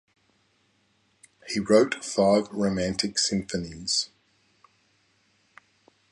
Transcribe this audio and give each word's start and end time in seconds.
He 1.47 1.59
wrote 1.59 2.03
five 2.03 2.47
romantic 2.51 3.19
symphonies. 3.19 4.09